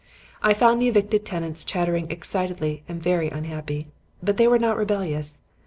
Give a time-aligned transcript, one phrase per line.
[0.41, 3.89] "I found the evicted tenants chattering excitedly and very unhappy.
[4.23, 5.41] But they were not rebellious.